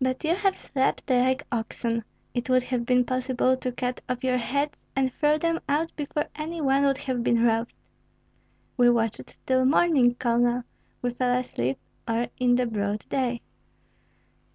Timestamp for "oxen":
1.52-2.02